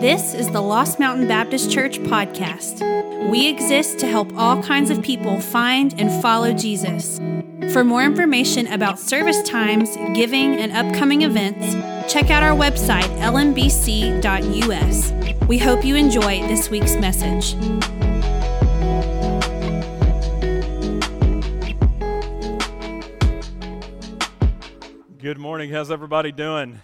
[0.00, 2.80] This is the Lost Mountain Baptist Church podcast.
[3.28, 7.18] We exist to help all kinds of people find and follow Jesus.
[7.74, 11.74] For more information about service times, giving, and upcoming events,
[12.10, 15.12] check out our website, lmbc.us.
[15.46, 17.54] We hope you enjoy this week's message.
[25.18, 25.68] Good morning.
[25.68, 26.80] How's everybody doing?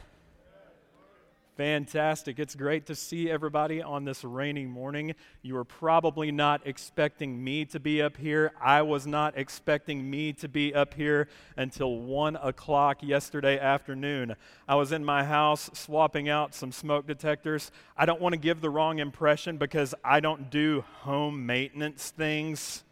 [1.57, 2.39] Fantastic.
[2.39, 5.15] It's great to see everybody on this rainy morning.
[5.41, 8.53] You were probably not expecting me to be up here.
[8.61, 14.37] I was not expecting me to be up here until 1 o'clock yesterday afternoon.
[14.69, 17.71] I was in my house swapping out some smoke detectors.
[17.97, 22.85] I don't want to give the wrong impression because I don't do home maintenance things.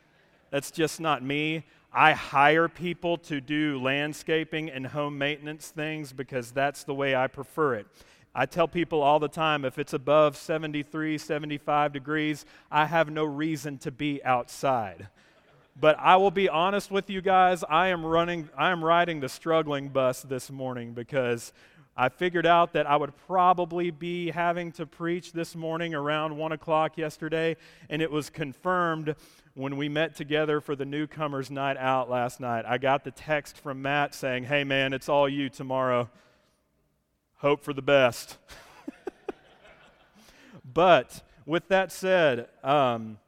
[0.51, 1.65] That's just not me.
[1.93, 7.27] I hire people to do landscaping and home maintenance things because that's the way I
[7.27, 7.87] prefer it.
[8.35, 13.25] I tell people all the time if it's above 73, 75 degrees, I have no
[13.25, 15.09] reason to be outside.
[15.79, 19.29] But I will be honest with you guys, I am running I am riding the
[19.29, 21.53] struggling bus this morning because
[21.97, 26.51] I figured out that I would probably be having to preach this morning around 1
[26.51, 27.57] o'clock yesterday,
[27.89, 29.15] and it was confirmed
[29.55, 32.65] when we met together for the newcomers' night out last night.
[32.67, 36.11] I got the text from Matt saying, Hey man, it's all you tomorrow
[37.37, 38.39] hope for the best.
[40.65, 43.19] but with that said, um,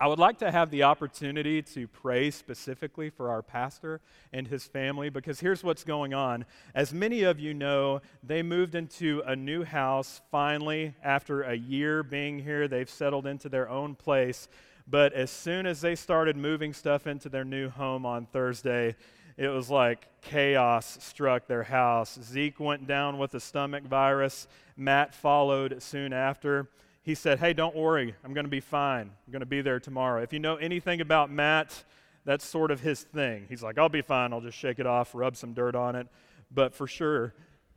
[0.00, 4.00] I would like to have the opportunity to pray specifically for our pastor
[4.32, 6.44] and his family because here's what's going on.
[6.74, 12.02] As many of you know, they moved into a new house finally after a year
[12.02, 12.66] being here.
[12.66, 14.48] They've settled into their own place.
[14.86, 18.96] But as soon as they started moving stuff into their new home on Thursday,
[19.36, 22.18] it was like chaos struck their house.
[22.22, 24.46] Zeke went down with a stomach virus.
[24.76, 26.68] Matt followed soon after.
[27.02, 28.14] He said, Hey, don't worry.
[28.24, 29.10] I'm going to be fine.
[29.26, 30.22] I'm going to be there tomorrow.
[30.22, 31.84] If you know anything about Matt,
[32.24, 33.46] that's sort of his thing.
[33.48, 34.32] He's like, I'll be fine.
[34.32, 36.06] I'll just shake it off, rub some dirt on it.
[36.50, 37.34] But for sure,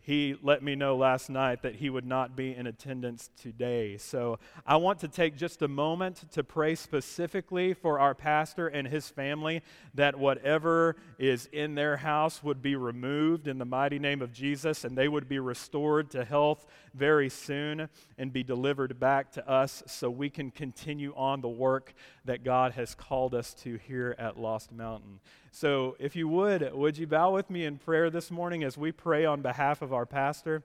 [0.07, 3.97] he let me know last night that he would not be in attendance today.
[3.97, 8.87] So I want to take just a moment to pray specifically for our pastor and
[8.87, 9.63] his family
[9.95, 14.85] that whatever is in their house would be removed in the mighty name of Jesus
[14.85, 19.83] and they would be restored to health very soon and be delivered back to us
[19.87, 21.93] so we can continue on the work
[22.23, 25.19] that God has called us to here at Lost Mountain.
[25.59, 28.91] So, if you would, would you bow with me in prayer this morning as we
[28.91, 30.61] pray on behalf of our pastor?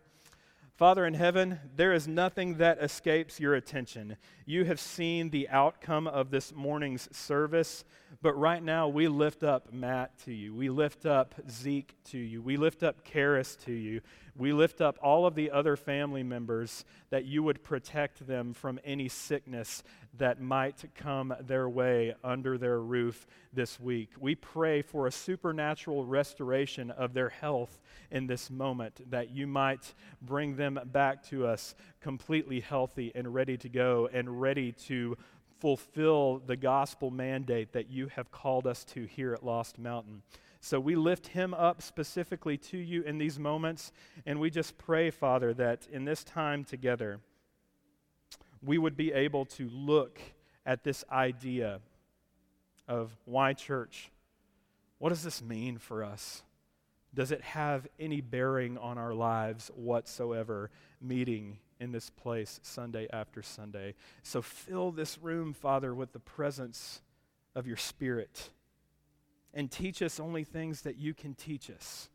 [0.76, 4.18] Father in heaven, there is nothing that escapes your attention.
[4.44, 7.84] You have seen the outcome of this morning's service,
[8.20, 10.54] but right now we lift up Matt to you.
[10.54, 12.42] We lift up Zeke to you.
[12.42, 14.02] We lift up Karis to you.
[14.36, 18.78] We lift up all of the other family members that you would protect them from
[18.84, 19.82] any sickness
[20.18, 24.10] that might come their way under their roof this week.
[24.20, 27.80] We pray for a supernatural restoration of their health
[28.10, 33.56] in this moment, that you might bring them back to us completely healthy and ready
[33.56, 35.16] to go and ready to
[35.60, 40.22] fulfill the gospel mandate that you have called us to here at Lost Mountain.
[40.60, 43.92] So we lift him up specifically to you in these moments,
[44.26, 47.20] and we just pray, Father, that in this time together,
[48.62, 50.20] we would be able to look
[50.64, 51.80] at this idea
[52.86, 54.10] of why church?
[54.98, 56.42] What does this mean for us?
[57.14, 63.42] Does it have any bearing on our lives whatsoever, meeting in this place Sunday after
[63.42, 63.94] Sunday?
[64.22, 67.02] So fill this room, Father, with the presence
[67.54, 68.50] of your Spirit
[69.52, 72.08] and teach us only things that you can teach us.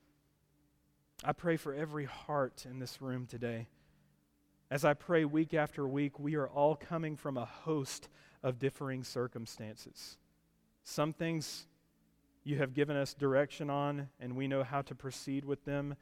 [1.24, 3.68] I pray for every heart in this room today.
[4.69, 8.09] As I pray week after week, we are all coming from a host
[8.44, 10.17] of differing circumstances.
[10.83, 11.67] Some things
[12.44, 15.95] you have given us direction on, and we know how to proceed with them,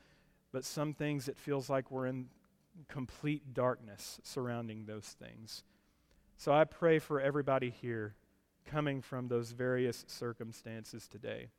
[0.51, 2.27] but some things it feels like we're in
[2.88, 5.63] complete darkness surrounding those things.
[6.38, 8.15] So I pray for everybody here
[8.65, 11.50] coming from those various circumstances today.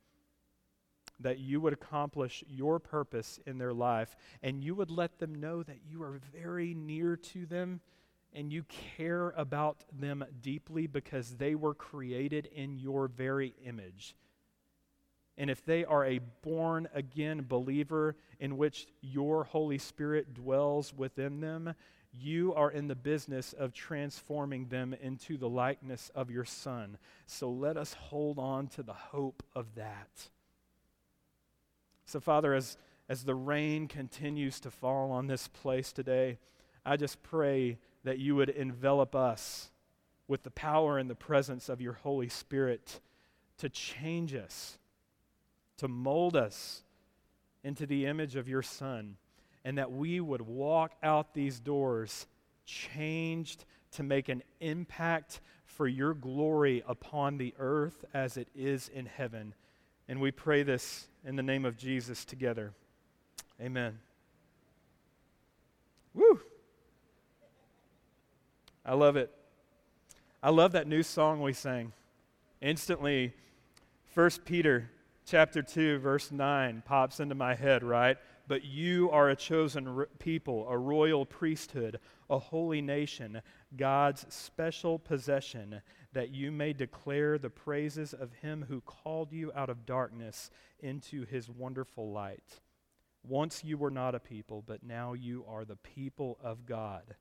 [1.19, 5.63] That you would accomplish your purpose in their life and you would let them know
[5.63, 7.81] that you are very near to them
[8.33, 8.63] and you
[8.97, 14.15] care about them deeply because they were created in your very image.
[15.37, 21.41] And if they are a born again believer in which your Holy Spirit dwells within
[21.41, 21.73] them,
[22.11, 26.97] you are in the business of transforming them into the likeness of your Son.
[27.27, 30.29] So let us hold on to the hope of that.
[32.07, 32.77] So, Father, as,
[33.09, 36.39] as the rain continues to fall on this place today,
[36.85, 39.69] I just pray that you would envelop us
[40.25, 43.01] with the power and the presence of your Holy Spirit
[43.57, 44.77] to change us,
[45.75, 46.83] to mold us
[47.61, 49.17] into the image of your Son,
[49.65, 52.25] and that we would walk out these doors
[52.65, 59.07] changed to make an impact for your glory upon the earth as it is in
[59.07, 59.53] heaven.
[60.07, 62.73] And we pray this in the name of Jesus together.
[63.61, 63.99] Amen.
[66.13, 66.39] Woo!
[68.85, 69.31] I love it.
[70.41, 71.91] I love that new song we sang.
[72.61, 73.33] Instantly,
[74.13, 74.89] 1 Peter
[75.25, 78.17] chapter 2 verse 9 pops into my head, right?
[78.47, 81.99] But you are a chosen people, a royal priesthood,
[82.29, 83.41] a holy nation,
[83.75, 85.81] God's special possession,
[86.13, 90.49] that you may declare the praises of him who called you out of darkness
[90.79, 92.61] into his wonderful light.
[93.23, 97.15] Once you were not a people, but now you are the people of God.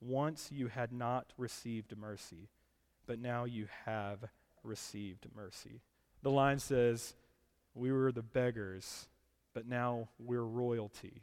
[0.00, 2.48] Once you had not received mercy,
[3.06, 4.24] but now you have
[4.62, 5.82] received mercy.
[6.22, 7.14] The line says,
[7.74, 9.08] We were the beggars,
[9.54, 11.22] but now we're royalty.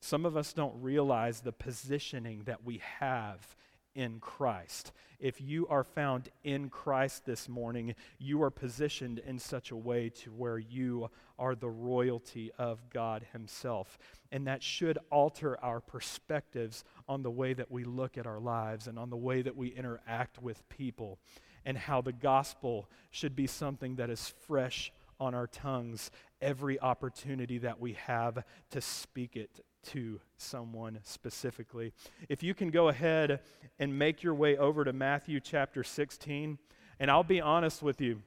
[0.00, 3.56] Some of us don't realize the positioning that we have
[3.96, 4.92] in Christ.
[5.18, 10.10] If you are found in Christ this morning, you are positioned in such a way
[10.10, 13.98] to where you are the royalty of God himself.
[14.30, 18.86] And that should alter our perspectives on the way that we look at our lives
[18.86, 21.18] and on the way that we interact with people
[21.64, 26.10] and how the gospel should be something that is fresh on our tongues
[26.40, 31.92] every opportunity that we have to speak it to someone specifically.
[32.28, 33.40] If you can go ahead
[33.78, 36.58] and make your way over to Matthew chapter 16,
[36.98, 38.22] and I'll be honest with you.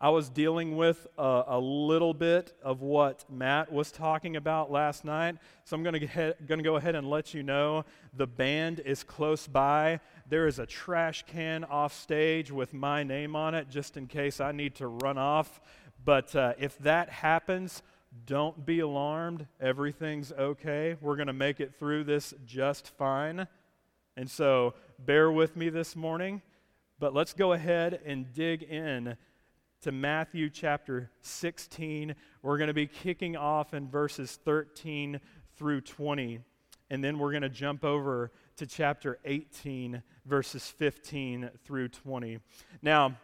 [0.00, 5.04] I was dealing with a, a little bit of what Matt was talking about last
[5.04, 9.46] night, so I'm going to go ahead and let you know the band is close
[9.46, 10.00] by.
[10.28, 14.40] There is a trash can off stage with my name on it, just in case
[14.40, 15.60] I need to run off.
[16.04, 17.82] But uh, if that happens,
[18.26, 19.46] don't be alarmed.
[19.60, 20.96] Everything's okay.
[21.00, 23.46] We're going to make it through this just fine.
[24.16, 26.42] And so bear with me this morning.
[26.98, 29.16] But let's go ahead and dig in
[29.82, 32.14] to Matthew chapter 16.
[32.42, 35.20] We're going to be kicking off in verses 13
[35.56, 36.40] through 20.
[36.90, 42.38] And then we're going to jump over to chapter 18, verses 15 through 20.
[42.82, 43.16] Now,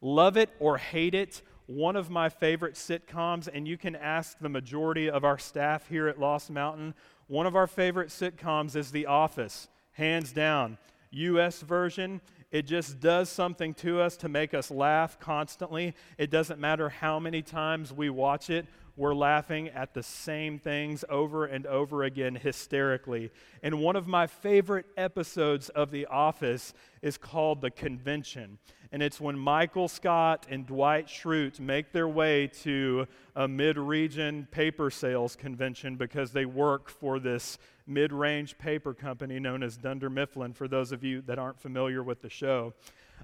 [0.00, 4.48] love it or hate it, one of my favorite sitcoms, and you can ask the
[4.48, 6.94] majority of our staff here at Lost Mountain.
[7.26, 10.78] One of our favorite sitcoms is The Office, hands down.
[11.10, 11.60] U.S.
[11.60, 15.94] version, it just does something to us to make us laugh constantly.
[16.16, 18.64] It doesn't matter how many times we watch it,
[18.96, 23.30] we're laughing at the same things over and over again hysterically.
[23.62, 28.58] And one of my favorite episodes of The Office is called The Convention.
[28.90, 33.06] And it's when Michael Scott and Dwight Schrute make their way to
[33.36, 39.38] a mid region paper sales convention because they work for this mid range paper company
[39.38, 42.72] known as Dunder Mifflin, for those of you that aren't familiar with the show.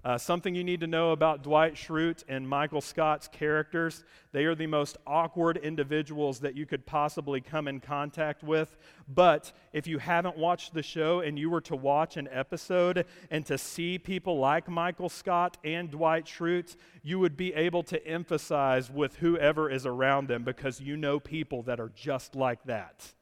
[0.02, 4.04] Uh, something you need to know about Dwight Schrute and Michael Scott's characters
[4.34, 8.76] they are the most awkward individuals that you could possibly come in contact with.
[9.06, 13.46] But if you haven't watched the show and you were to watch an episode and
[13.46, 16.74] to see people like Michael Scott and Dwight Schrute,
[17.04, 21.62] you would be able to emphasize with whoever is around them because you know people
[21.62, 23.12] that are just like that.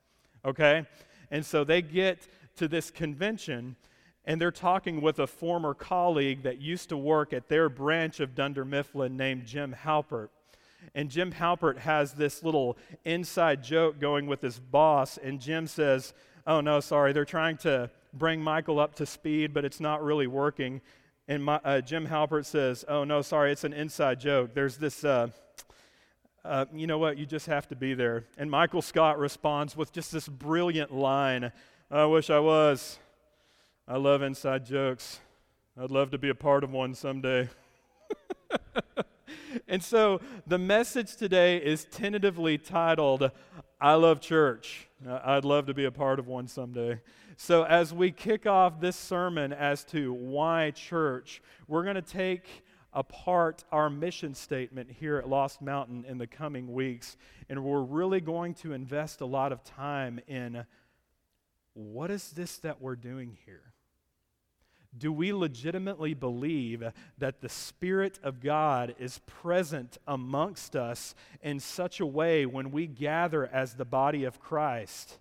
[0.46, 0.86] Okay?
[1.30, 2.26] And so they get
[2.56, 3.76] to this convention
[4.24, 8.34] and they're talking with a former colleague that used to work at their branch of
[8.34, 10.28] Dunder Mifflin named Jim Halpert.
[10.94, 16.12] And Jim Halpert has this little inside joke going with his boss, and Jim says,
[16.46, 20.26] Oh, no, sorry, they're trying to bring Michael up to speed, but it's not really
[20.26, 20.80] working.
[21.28, 24.54] And my, uh, Jim Halpert says, Oh, no, sorry, it's an inside joke.
[24.54, 25.28] There's this, uh,
[26.44, 28.24] uh, you know what, you just have to be there.
[28.36, 31.52] And Michael Scott responds with just this brilliant line
[31.94, 32.98] I wish I was.
[33.88, 35.18] I love inside jokes.
[35.76, 37.48] I'd love to be a part of one someday.
[39.68, 43.32] and so the message today is tentatively titled,
[43.80, 44.86] I Love Church.
[45.04, 47.00] I'd love to be a part of one someday.
[47.36, 52.64] So, as we kick off this sermon as to why church, we're going to take
[52.92, 57.16] apart our mission statement here at Lost Mountain in the coming weeks,
[57.48, 60.66] and we're really going to invest a lot of time in
[61.74, 63.71] what is this that we're doing here?
[64.96, 66.84] Do we legitimately believe
[67.18, 72.86] that the Spirit of God is present amongst us in such a way when we
[72.86, 75.18] gather as the body of Christ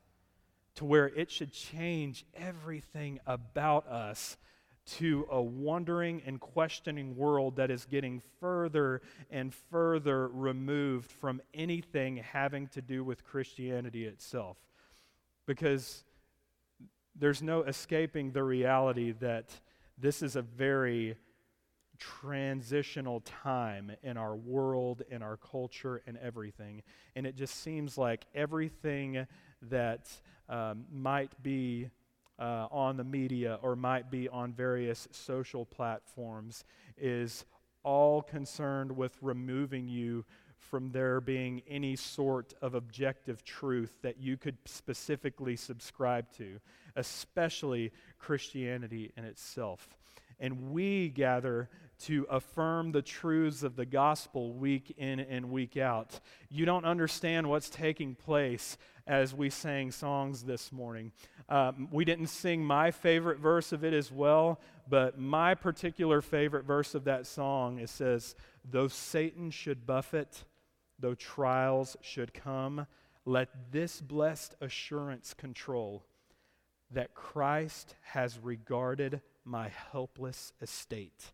[0.75, 4.37] to where it should change everything about us
[4.83, 12.17] to a wondering and questioning world that is getting further and further removed from anything
[12.17, 14.57] having to do with Christianity itself.
[15.45, 16.03] Because
[17.15, 19.49] there's no escaping the reality that
[19.97, 21.15] this is a very
[21.99, 26.81] transitional time in our world, in our culture, and everything.
[27.15, 29.27] And it just seems like everything
[29.69, 30.09] that
[30.49, 31.89] um, might be
[32.39, 36.63] uh, on the media or might be on various social platforms
[36.97, 37.45] is
[37.83, 40.25] all concerned with removing you
[40.57, 46.59] from there being any sort of objective truth that you could specifically subscribe to,
[46.95, 49.87] especially Christianity in itself.
[50.39, 51.69] And we gather
[51.99, 56.19] to affirm the truths of the gospel week in and week out.
[56.49, 61.11] You don't understand what's taking place as we sang songs this morning.
[61.47, 66.65] Um, we didn't sing my favorite verse of it as well, but my particular favorite
[66.65, 70.43] verse of that song it says, "Though Satan should buffet,
[70.97, 72.87] though trials should come,
[73.25, 76.03] let this blessed assurance control
[76.91, 81.33] that Christ has regarded my helpless estate."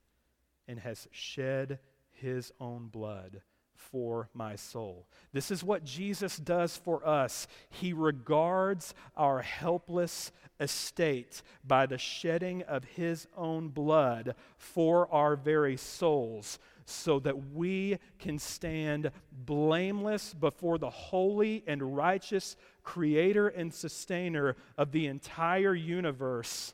[0.67, 1.79] and has shed
[2.11, 3.41] his own blood
[3.73, 5.07] for my soul.
[5.31, 7.47] This is what Jesus does for us.
[7.69, 15.77] He regards our helpless estate by the shedding of his own blood for our very
[15.77, 22.57] souls, so that we can stand blameless before the holy and righteous
[22.88, 26.74] creator and sustainer of the entire universe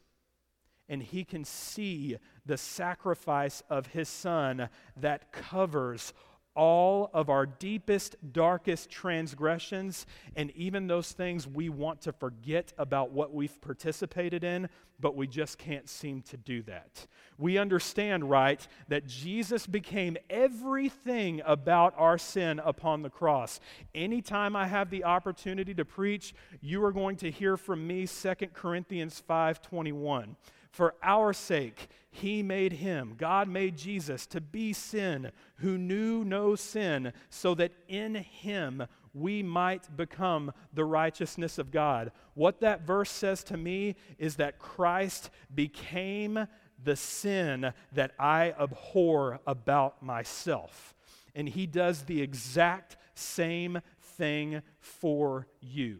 [0.88, 6.13] and he can see the sacrifice of his son that covers
[6.55, 10.05] all of our deepest, darkest transgressions,
[10.36, 14.69] and even those things we want to forget about what we've participated in,
[15.00, 17.07] but we just can't seem to do that.
[17.38, 23.60] We understand, right, that Jesus became everything about our sin upon the cross.
[23.95, 28.53] Anytime I have the opportunity to preach, you are going to hear from me 2
[28.53, 30.36] Corinthians 5:21.
[30.74, 36.56] For our sake, he made him, God made Jesus, to be sin who knew no
[36.56, 38.82] sin, so that in him
[39.13, 42.12] we might become the righteousness of God.
[42.34, 46.48] What that verse says to me is that Christ became
[46.84, 50.96] the sin that I abhor about myself.
[51.36, 56.00] And he does the exact same thing for you.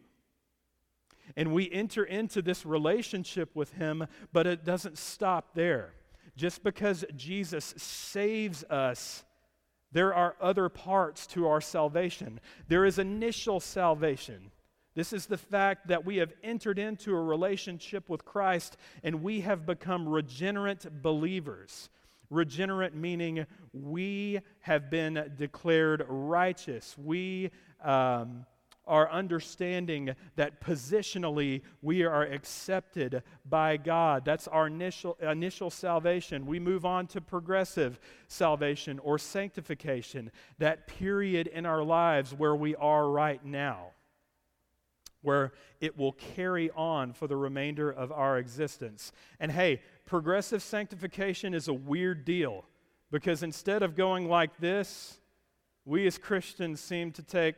[1.36, 5.94] And we enter into this relationship with Him, but it doesn't stop there.
[6.36, 9.24] Just because Jesus saves us,
[9.92, 12.39] there are other parts to our salvation.
[12.68, 14.51] There is initial salvation.
[14.96, 19.42] This is the fact that we have entered into a relationship with Christ and we
[19.42, 21.89] have become regenerate believers.
[22.30, 26.96] Regenerate meaning we have been declared righteous.
[26.98, 27.51] We
[27.84, 28.46] um,
[28.85, 34.25] our understanding that positionally we are accepted by God.
[34.25, 36.45] That's our initial, initial salvation.
[36.45, 42.75] We move on to progressive salvation or sanctification, that period in our lives where we
[42.75, 43.91] are right now,
[45.21, 49.13] where it will carry on for the remainder of our existence.
[49.39, 52.65] And hey, progressive sanctification is a weird deal
[53.11, 55.19] because instead of going like this,
[55.85, 57.55] we as Christians seem to take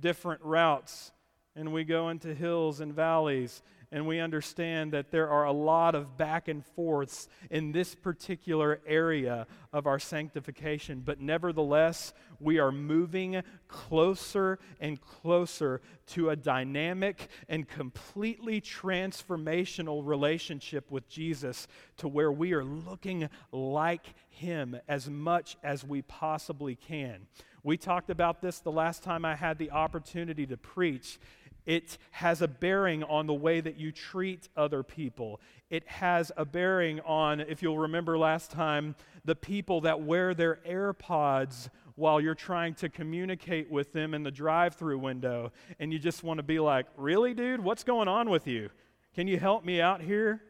[0.00, 1.12] different routes
[1.54, 3.62] and we go into hills and valleys
[3.92, 8.80] and we understand that there are a lot of back and forths in this particular
[8.86, 11.02] area of our sanctification.
[11.04, 20.90] But nevertheless, we are moving closer and closer to a dynamic and completely transformational relationship
[20.90, 27.26] with Jesus to where we are looking like Him as much as we possibly can.
[27.66, 31.18] We talked about this the last time I had the opportunity to preach.
[31.66, 35.40] It has a bearing on the way that you treat other people.
[35.68, 38.94] It has a bearing on, if you'll remember last time,
[39.24, 44.30] the people that wear their AirPods while you're trying to communicate with them in the
[44.30, 45.50] drive through window.
[45.80, 47.60] And you just want to be like, really, dude?
[47.60, 48.70] What's going on with you?
[49.14, 50.42] Can you help me out here?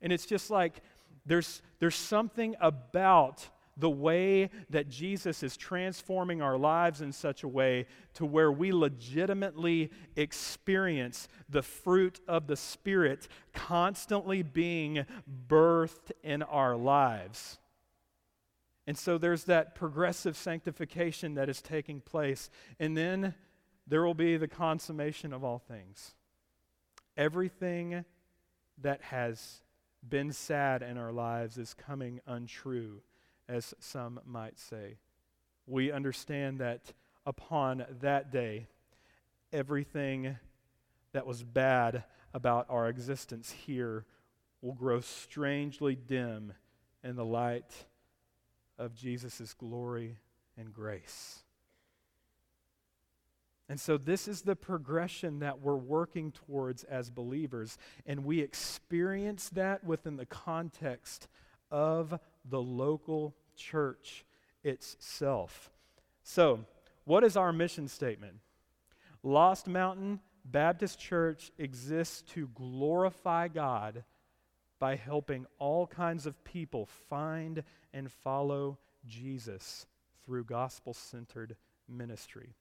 [0.00, 0.80] And it's just like,
[1.26, 3.48] there's, there's something about
[3.82, 8.70] the way that Jesus is transforming our lives in such a way to where we
[8.70, 15.04] legitimately experience the fruit of the Spirit constantly being
[15.48, 17.58] birthed in our lives.
[18.86, 22.50] And so there's that progressive sanctification that is taking place.
[22.78, 23.34] And then
[23.88, 26.14] there will be the consummation of all things.
[27.16, 28.04] Everything
[28.78, 29.60] that has
[30.08, 33.02] been sad in our lives is coming untrue,
[33.48, 34.98] as some might say.
[35.66, 36.92] We understand that
[37.26, 38.66] upon that day,
[39.52, 40.36] everything
[41.12, 44.06] that was bad about our existence here
[44.60, 46.52] will grow strangely dim
[47.04, 47.86] in the light
[48.78, 50.18] of Jesus' glory
[50.56, 51.42] and grace.
[53.68, 57.78] And so, this is the progression that we're working towards as believers.
[58.04, 61.28] And we experience that within the context
[61.70, 64.24] of the local church
[64.64, 65.70] itself.
[66.22, 66.64] So,
[67.04, 68.36] what is our mission statement?
[69.22, 74.04] Lost Mountain Baptist Church exists to glorify God
[74.78, 79.86] by helping all kinds of people find and follow Jesus
[80.24, 81.56] through gospel centered
[81.88, 82.54] ministry.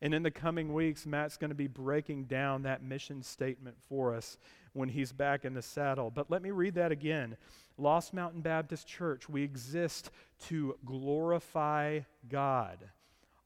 [0.00, 4.14] And in the coming weeks, Matt's going to be breaking down that mission statement for
[4.14, 4.36] us
[4.72, 6.10] when he's back in the saddle.
[6.10, 7.36] But let me read that again.
[7.76, 10.10] Lost Mountain Baptist Church, we exist
[10.46, 12.78] to glorify God.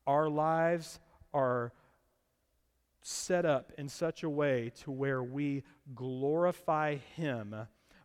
[0.06, 1.00] Our lives
[1.32, 1.73] are
[3.02, 5.62] set up in such a way to where we
[5.94, 7.54] glorify him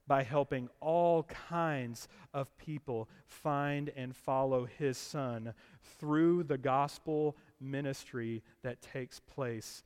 [0.07, 5.53] by helping all kinds of people find and follow his son
[5.99, 9.83] through the gospel ministry that takes place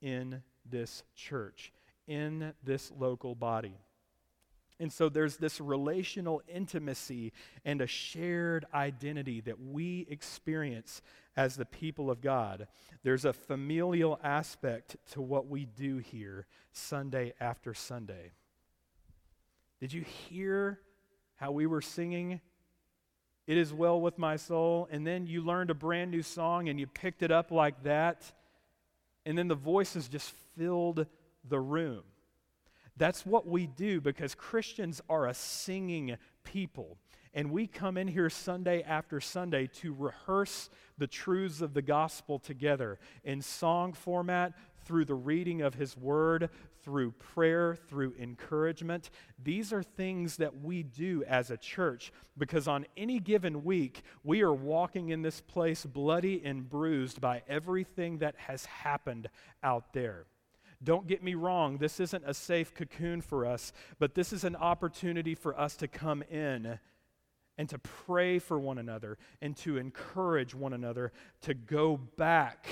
[0.00, 1.72] in this church,
[2.06, 3.76] in this local body.
[4.78, 7.32] And so there's this relational intimacy
[7.64, 11.00] and a shared identity that we experience
[11.36, 12.68] as the people of God.
[13.02, 18.32] There's a familial aspect to what we do here Sunday after Sunday.
[19.80, 20.80] Did you hear
[21.36, 22.40] how we were singing
[23.46, 26.80] it is well with my soul, and then you learned a brand new song and
[26.80, 28.32] you picked it up like that,
[29.24, 31.06] and then the voices just filled
[31.48, 32.02] the room.
[32.96, 36.96] That's what we do because Christians are a singing people.
[37.34, 42.38] And we come in here Sunday after Sunday to rehearse the truths of the gospel
[42.38, 44.54] together in song format,
[44.86, 46.48] through the reading of His Word,
[46.82, 49.10] through prayer, through encouragement.
[49.42, 54.42] These are things that we do as a church because on any given week, we
[54.42, 59.28] are walking in this place bloody and bruised by everything that has happened
[59.62, 60.26] out there.
[60.82, 64.56] Don't get me wrong, this isn't a safe cocoon for us, but this is an
[64.56, 66.78] opportunity for us to come in
[67.58, 71.12] and to pray for one another and to encourage one another
[71.42, 72.66] to go back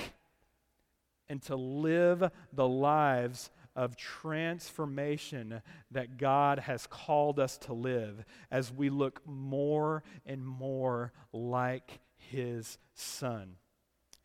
[1.27, 8.71] and to live the lives of transformation that God has called us to live as
[8.71, 13.55] we look more and more like His Son.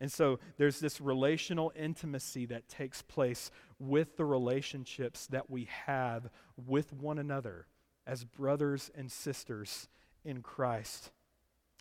[0.01, 6.27] And so there's this relational intimacy that takes place with the relationships that we have
[6.57, 7.67] with one another
[8.07, 9.87] as brothers and sisters
[10.25, 11.11] in Christ.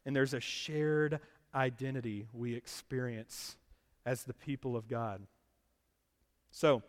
[0.05, 1.19] And there's a shared
[1.55, 3.57] identity we experience
[4.05, 5.23] as the people of God.
[6.51, 6.83] So,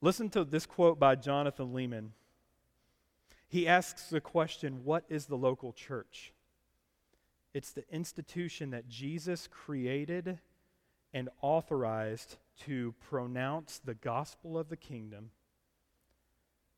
[0.00, 2.08] listen to this quote by Jonathan Leeman.
[3.46, 6.32] He asks the question What is the local church?
[7.54, 10.38] It's the institution that Jesus created
[11.12, 15.30] and authorized to pronounce the gospel of the kingdom,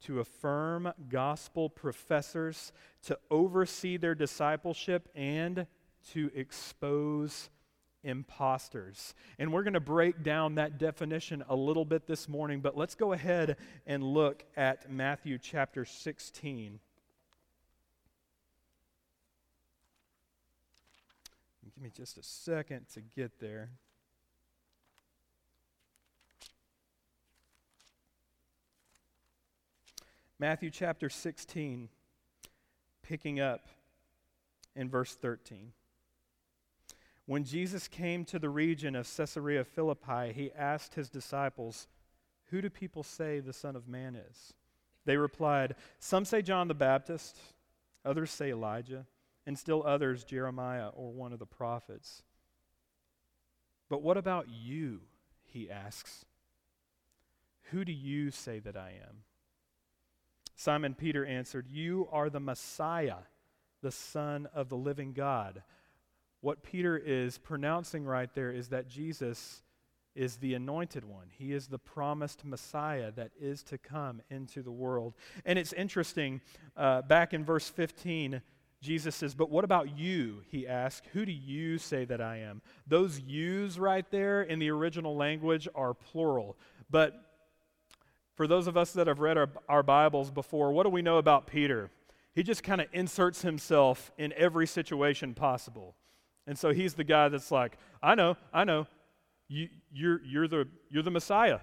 [0.03, 2.73] to affirm gospel professors,
[3.05, 5.67] to oversee their discipleship, and
[6.13, 7.49] to expose
[8.03, 9.15] imposters.
[9.39, 12.95] And we're going to break down that definition a little bit this morning, but let's
[12.95, 13.57] go ahead
[13.87, 16.81] and look at Matthew chapter 16.
[21.75, 23.71] Give me just a second to get there.
[30.39, 31.89] Matthew chapter 16,
[33.03, 33.69] picking up
[34.77, 35.73] in verse 13.
[37.27, 41.89] When Jesus came to the region of Caesarea Philippi, he asked his disciples,
[42.51, 44.53] Who do people say the Son of Man is?
[45.07, 47.39] They replied, Some say John the Baptist,
[48.05, 49.07] others say Elijah,
[49.47, 52.23] and still others Jeremiah or one of the prophets.
[53.89, 55.01] But what about you?
[55.45, 56.25] He asks.
[57.71, 59.19] Who do you say that I am?
[60.57, 63.25] Simon Peter answered, You are the Messiah,
[63.83, 65.63] the Son of the living God
[66.45, 69.63] what Peter is pronouncing right there is that Jesus
[70.15, 71.29] is the anointed one.
[71.31, 75.15] He is the promised Messiah that is to come into the world.
[75.47, 76.43] And it's interesting,
[76.77, 78.43] uh, back in verse 15,
[78.85, 80.43] Jesus says, But what about you?
[80.51, 82.61] He asks, Who do you say that I am?
[82.87, 86.57] Those yous right there in the original language are plural.
[86.91, 87.15] But
[88.37, 91.19] For those of us that have read our, our Bibles before, what do we know
[91.19, 91.91] about Peter?
[92.35, 95.95] He just kind of inserts himself in every situation possible.
[96.47, 98.87] And so he's the guy that's like, I know, I know,
[99.49, 101.61] you, you're, you're, the, you're the Messiah.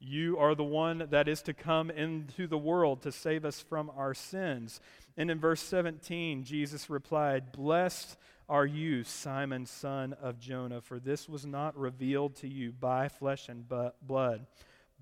[0.00, 3.90] You are the one that is to come into the world to save us from
[3.96, 4.80] our sins.
[5.16, 8.16] And in verse 17, Jesus replied, Blessed
[8.48, 13.48] are you, Simon, son of Jonah, for this was not revealed to you by flesh
[13.48, 14.46] and blood,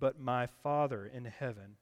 [0.01, 1.77] but my Father in heaven.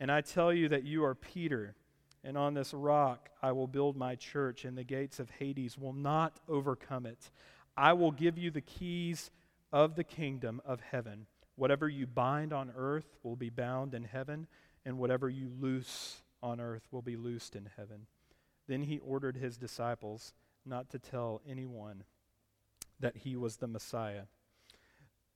[0.00, 1.76] And I tell you that you are Peter,
[2.24, 5.92] and on this rock I will build my church, and the gates of Hades will
[5.92, 7.30] not overcome it.
[7.76, 9.30] I will give you the keys
[9.72, 11.26] of the kingdom of heaven.
[11.58, 14.46] Whatever you bind on earth will be bound in heaven,
[14.84, 18.06] and whatever you loose on earth will be loosed in heaven.
[18.68, 22.04] Then he ordered his disciples not to tell anyone
[23.00, 24.22] that he was the Messiah.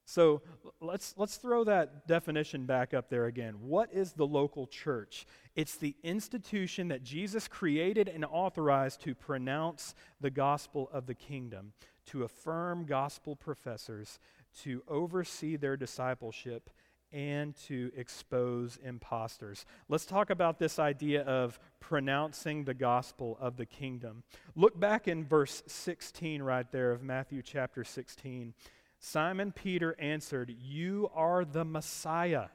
[0.05, 0.43] So
[0.81, 3.55] let's, let's throw that definition back up there again.
[3.61, 5.27] What is the local church?
[5.57, 11.73] It's the institution that Jesus created and authorized to pronounce the gospel of the kingdom,
[12.07, 14.21] to affirm gospel professors,
[14.61, 16.71] to oversee their discipleship,
[17.13, 19.67] and to expose imposters.
[19.89, 24.23] Let's talk about this idea of pronouncing the gospel of the kingdom.
[24.57, 28.55] Look back in verse 16 right there of Matthew chapter 16.
[28.99, 32.47] Simon Peter answered, You are the Messiah,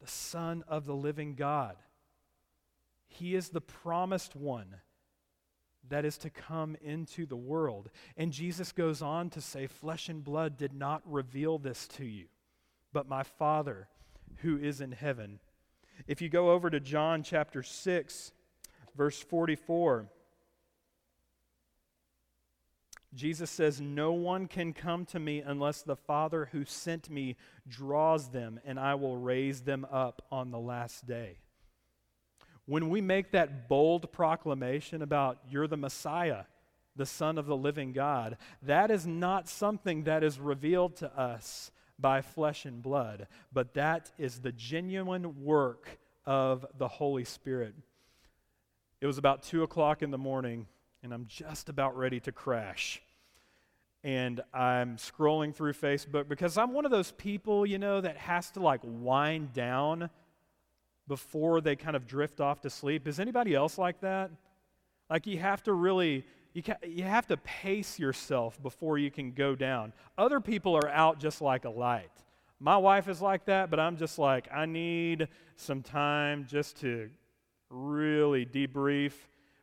[0.00, 1.76] the Son of the living God.
[3.08, 4.76] He is the promised one
[5.90, 7.90] that is to come into the world.
[8.16, 12.26] And Jesus goes on to say, Flesh and blood did not reveal this to you
[12.96, 13.88] but my Father
[14.36, 15.38] who is in heaven.
[16.06, 18.32] If you go over to John chapter 6,
[18.96, 20.06] verse 44,
[23.14, 27.36] Jesus says, No one can come to me unless the Father who sent me
[27.68, 31.36] draws them, and I will raise them up on the last day.
[32.66, 36.44] When we make that bold proclamation about you're the Messiah,
[36.96, 41.70] the Son of the living God, that is not something that is revealed to us
[41.98, 47.74] by flesh and blood, but that is the genuine work of the Holy Spirit.
[49.00, 50.66] It was about 2 o'clock in the morning,
[51.02, 53.00] and I'm just about ready to crash.
[54.02, 58.50] And I'm scrolling through Facebook because I'm one of those people, you know, that has
[58.52, 60.10] to like wind down
[61.08, 63.06] before they kind of drift off to sleep.
[63.06, 64.30] Is anybody else like that?
[65.08, 66.24] Like you have to really
[66.56, 69.92] you, ca- you have to pace yourself before you can go down.
[70.16, 72.10] Other people are out just like a light.
[72.58, 77.10] My wife is like that, but I'm just like, I need some time just to
[77.68, 79.12] really debrief.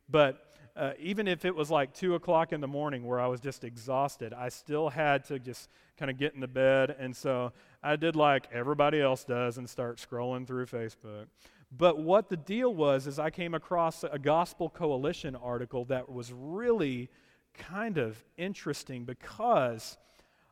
[0.08, 3.40] But uh, even if it was like 2 o'clock in the morning where I was
[3.40, 6.96] just exhausted, I still had to just kind of get in the bed.
[6.98, 11.26] And so I did like everybody else does and start scrolling through Facebook.
[11.70, 16.32] But what the deal was is I came across a Gospel Coalition article that was
[16.32, 17.08] really
[17.54, 19.96] kind of interesting because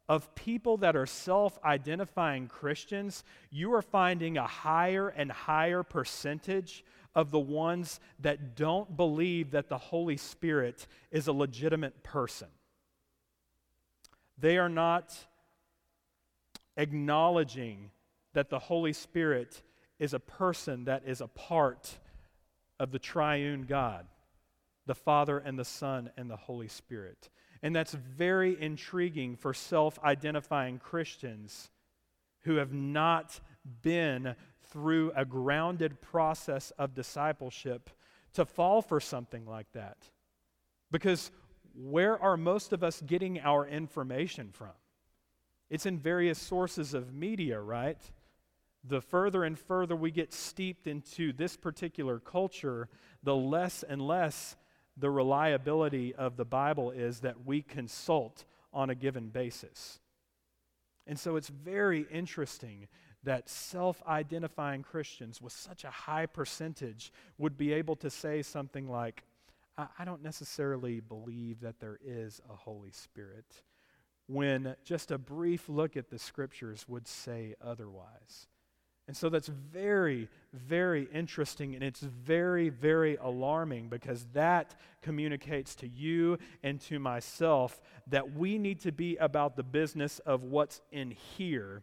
[0.09, 6.85] of people that are self identifying Christians, you are finding a higher and higher percentage
[7.15, 12.49] of the ones that don't believe that the Holy Spirit is a legitimate person.
[14.39, 15.15] They are not
[16.77, 17.91] acknowledging
[18.33, 19.63] that the Holy Spirit
[19.99, 21.99] is a person that is a part
[22.81, 24.07] of the triune God,
[24.87, 27.29] the Father and the Son and the Holy Spirit.
[27.63, 31.71] And that's very intriguing for self identifying Christians
[32.43, 33.39] who have not
[33.83, 34.35] been
[34.73, 37.91] through a grounded process of discipleship
[38.35, 40.09] to fall for something like that.
[40.91, 41.31] Because
[41.75, 44.73] where are most of us getting our information from?
[45.71, 47.99] It's in various sources of media, right?
[48.85, 52.89] the further and further we get steeped into this particular culture,
[53.23, 54.57] the less and less
[54.97, 60.01] the reliability of the Bible is that we consult on a given basis.
[61.07, 62.89] And so it's very interesting
[63.25, 68.89] that self identifying Christians with such a high percentage would be able to say something
[68.89, 69.23] like,
[69.79, 73.63] I, I don't necessarily believe that there is a Holy Spirit,
[74.27, 78.49] when just a brief look at the scriptures would say otherwise.
[79.09, 85.89] And so that's very, very interesting and it's very, very alarming because that communicates to
[85.89, 91.11] you and to myself that we need to be about the business of what's in
[91.11, 91.83] here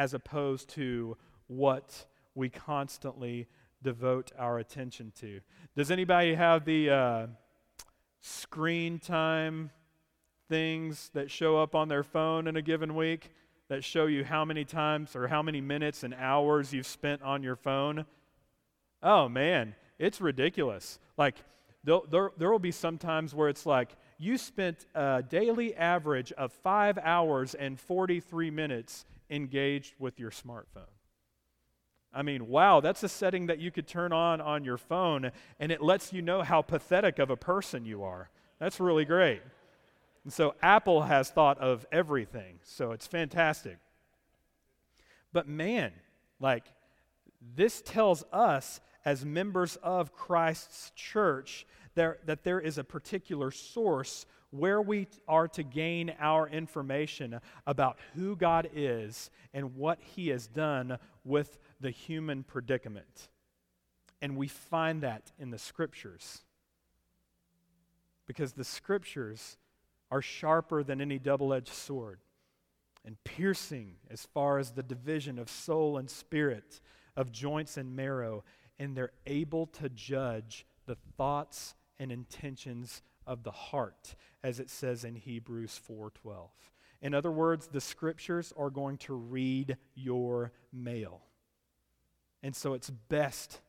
[0.00, 1.14] as opposed to
[1.46, 3.46] what we constantly
[3.82, 5.40] devote our attention to.
[5.76, 7.26] Does anybody have the uh,
[8.22, 9.70] screen time
[10.48, 13.30] things that show up on their phone in a given week?
[13.68, 17.40] that show you how many times or how many minutes and hours you've spent on
[17.40, 18.04] your phone.
[19.00, 20.98] Oh man, it's ridiculous.
[21.16, 21.36] Like,
[21.84, 26.52] there, there, will be some times where it's like you spent a daily average of
[26.52, 30.86] five hours and 43 minutes engaged with your smartphone.
[32.12, 35.70] I mean, wow, that's a setting that you could turn on on your phone and
[35.70, 38.30] it lets you know how pathetic of a person you are.
[38.58, 39.42] That's really great.
[40.24, 43.78] And so Apple has thought of everything, so it's fantastic.
[45.32, 45.92] But man,
[46.40, 46.64] like,
[47.54, 54.26] this tells us as members of Christ's church there, that there is a particular source
[54.50, 60.46] where we are to gain our information about who God is and what He has
[60.46, 63.28] done with the human predicament.
[64.20, 66.42] And we find that in the Scriptures.
[68.26, 69.56] Because the Scriptures
[70.10, 72.20] are sharper than any double edged sword
[73.04, 76.80] and piercing as far as the division of soul and spirit,
[77.16, 78.44] of joints and marrow,
[78.78, 85.04] and they're able to judge the thoughts and intentions of the heart as it says
[85.04, 86.50] in Hebrews 4:12.
[87.00, 91.22] In other words, the scriptures are going to read your mail.
[92.42, 93.60] And so it's best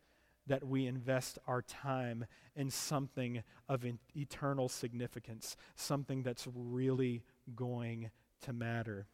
[0.48, 7.24] that we invest our time in something of eternal significance, something that's really
[7.56, 8.10] going
[8.42, 9.08] to matter.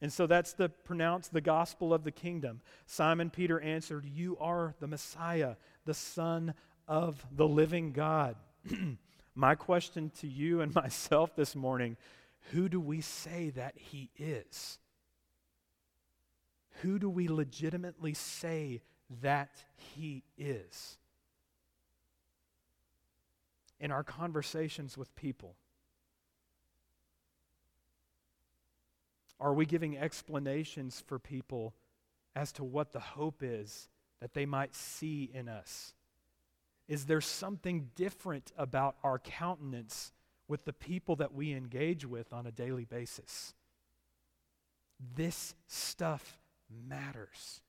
[0.00, 2.62] And so that's the pronounced the gospel of the kingdom.
[2.86, 6.54] Simon Peter answered, "You are the Messiah, the son
[6.86, 8.36] of the living God."
[9.38, 11.96] My question to you and myself this morning,
[12.50, 14.78] who do we say that he is?
[16.82, 18.82] Who do we legitimately say
[19.22, 20.98] that he is?
[23.78, 25.54] In our conversations with people,
[29.40, 31.74] Are we giving explanations for people
[32.34, 33.88] as to what the hope is
[34.20, 35.94] that they might see in us?
[36.88, 40.12] Is there something different about our countenance
[40.48, 43.54] with the people that we engage with on a daily basis?
[45.14, 46.40] This stuff
[46.88, 47.60] matters.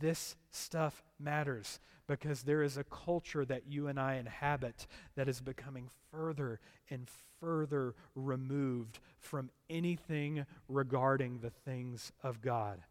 [0.00, 5.40] This stuff matters because there is a culture that you and I inhabit that is
[5.40, 7.08] becoming further and
[7.40, 12.82] further removed from anything regarding the things of God.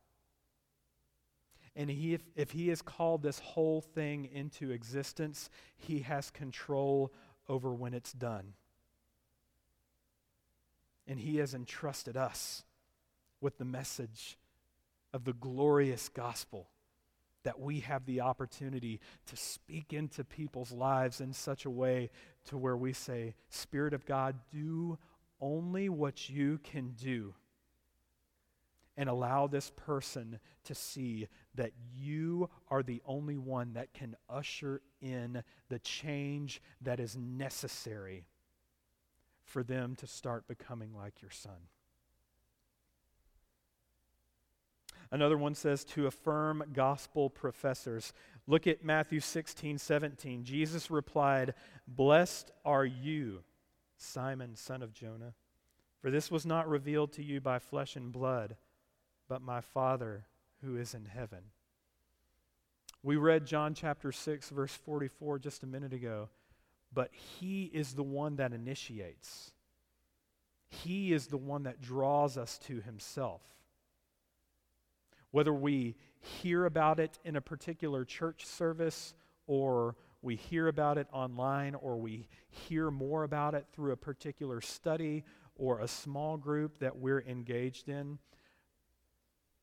[1.76, 7.14] And he, if, if he has called this whole thing into existence, he has control
[7.48, 8.54] over when it's done.
[11.08, 12.64] And he has entrusted us
[13.40, 14.38] with the message
[15.14, 16.68] of the glorious gospel
[17.44, 22.10] that we have the opportunity to speak into people's lives in such a way
[22.46, 24.98] to where we say, Spirit of God, do
[25.40, 27.34] only what you can do.
[28.98, 34.82] And allow this person to see that you are the only one that can usher
[35.02, 38.26] in the change that is necessary
[39.44, 41.68] for them to start becoming like your son.
[45.12, 48.14] Another one says to affirm gospel professors.
[48.48, 50.46] Look at Matthew 16, 17.
[50.46, 51.54] Jesus replied,
[51.86, 53.44] Blessed are you,
[53.98, 55.34] Simon, son of Jonah,
[56.02, 58.56] for this was not revealed to you by flesh and blood,
[59.32, 60.26] but my Father
[60.62, 61.40] who is in heaven.
[63.02, 66.28] We read John chapter 6, verse 44 just a minute ago,
[66.92, 69.54] but he is the one that initiates.
[70.68, 73.42] He is the one that draws us to himself.
[75.32, 79.14] Whether we hear about it in a particular church service
[79.48, 84.60] or we hear about it online or we hear more about it through a particular
[84.60, 85.24] study
[85.56, 88.20] or a small group that we're engaged in.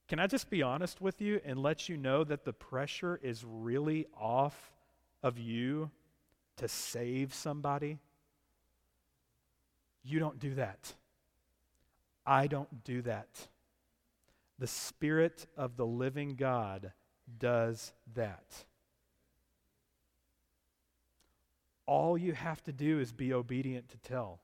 [0.09, 3.45] Can I just be honest with you and let you know that the pressure is
[3.45, 4.73] really off
[5.23, 5.91] of you
[6.57, 7.99] to save somebody?
[10.03, 10.95] You don't do that.
[12.27, 13.49] I don't do that.
[14.59, 16.93] The Spirit of the living God
[17.39, 18.65] does that.
[21.85, 24.41] All you have to do is be obedient to tell.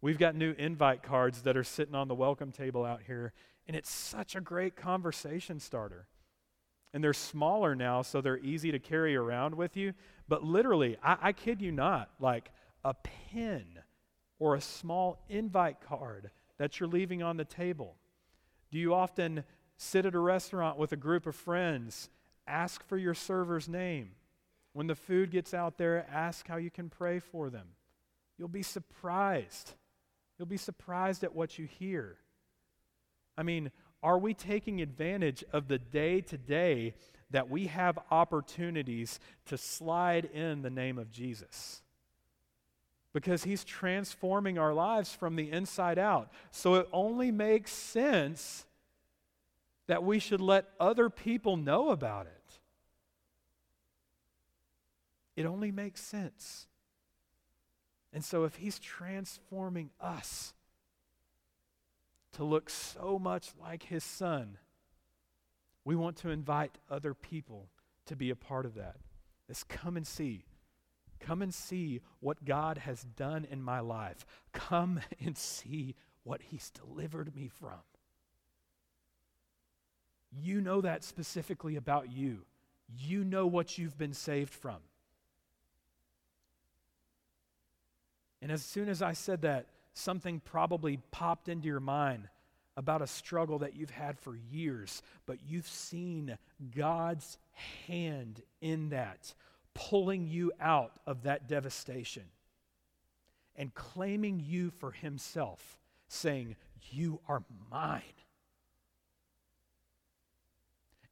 [0.00, 3.32] We've got new invite cards that are sitting on the welcome table out here,
[3.66, 6.06] and it's such a great conversation starter.
[6.94, 9.94] And they're smaller now, so they're easy to carry around with you.
[10.28, 12.50] But literally, I, I kid you not, like
[12.84, 13.64] a pen
[14.38, 17.96] or a small invite card that you're leaving on the table?
[18.70, 19.44] Do you often
[19.76, 22.10] sit at a restaurant with a group of friends,
[22.46, 24.10] ask for your server's name?
[24.72, 27.66] When the food gets out there, ask how you can pray for them.
[28.36, 29.74] You'll be surprised
[30.38, 32.16] You'll be surprised at what you hear.
[33.36, 33.70] I mean,
[34.02, 36.94] are we taking advantage of the day to day
[37.30, 41.82] that we have opportunities to slide in the name of Jesus?
[43.12, 46.30] Because he's transforming our lives from the inside out.
[46.52, 48.64] So it only makes sense
[49.88, 52.60] that we should let other people know about it.
[55.34, 56.67] It only makes sense.
[58.18, 60.52] And so, if He's transforming us
[62.32, 64.58] to look so much like His Son,
[65.84, 67.68] we want to invite other people
[68.06, 68.96] to be a part of that.
[69.48, 70.46] Let's come and see.
[71.20, 74.26] Come and see what God has done in my life.
[74.52, 77.84] Come and see what He's delivered me from.
[80.32, 82.46] You know that specifically about you.
[82.88, 84.78] You know what you've been saved from.
[88.40, 92.28] And as soon as I said that, something probably popped into your mind
[92.76, 96.38] about a struggle that you've had for years, but you've seen
[96.76, 97.38] God's
[97.86, 99.34] hand in that,
[99.74, 102.24] pulling you out of that devastation
[103.56, 106.54] and claiming you for Himself, saying,
[106.92, 108.02] You are mine.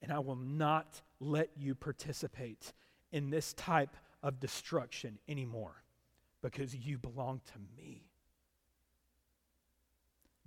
[0.00, 2.72] And I will not let you participate
[3.10, 5.82] in this type of destruction anymore
[6.50, 8.04] because you belong to me.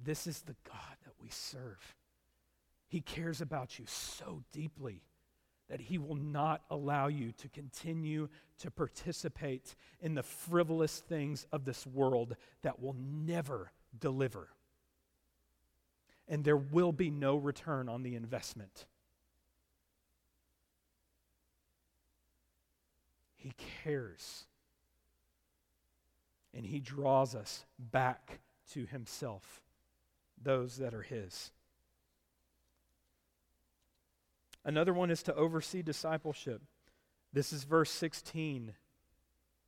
[0.02, 1.96] This is the God that we serve.
[2.88, 5.04] He cares about you so deeply
[5.70, 11.66] that he will not allow you to continue to participate in the frivolous things of
[11.66, 14.48] this world that will never deliver.
[16.30, 18.86] And there will be no return on the investment.
[23.36, 23.52] He
[23.84, 24.46] cares
[26.56, 28.40] and he draws us back
[28.74, 29.62] to himself,
[30.42, 31.52] those that are his.
[34.66, 36.62] Another one is to oversee discipleship.
[37.32, 38.74] This is verse 16,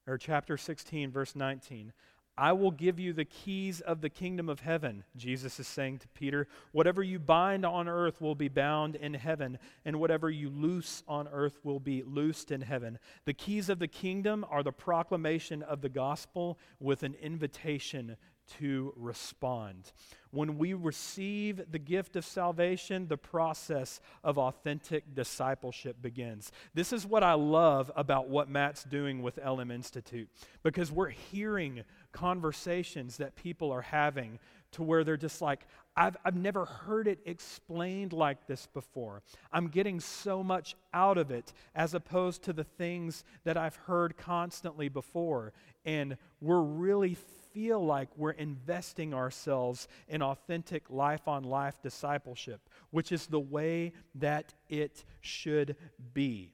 [0.08, 1.94] or chapter 16, verse 19.
[2.42, 6.08] I will give you the keys of the kingdom of heaven, Jesus is saying to
[6.08, 6.48] Peter.
[6.72, 11.28] Whatever you bind on earth will be bound in heaven, and whatever you loose on
[11.28, 12.98] earth will be loosed in heaven.
[13.26, 18.18] The keys of the kingdom are the proclamation of the gospel with an invitation
[18.60, 19.92] to respond.
[20.32, 26.52] When we receive the gift of salvation, the process of authentic discipleship begins.
[26.74, 30.30] This is what I love about what Matt's doing with LM Institute
[30.64, 34.40] because we're hearing conversations that people are having
[34.72, 39.22] to where they're just like, I've, I've never heard it explained like this before.
[39.52, 44.16] I'm getting so much out of it as opposed to the things that I've heard
[44.16, 45.52] constantly before.
[45.84, 47.18] And we're really
[47.54, 53.92] feel like we're investing ourselves in authentic life on life discipleship, which is the way
[54.16, 55.76] that it should
[56.14, 56.54] be.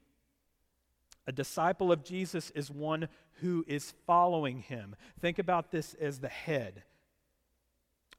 [1.27, 3.09] A disciple of Jesus is one
[3.41, 4.95] who is following him.
[5.19, 6.83] Think about this as the head.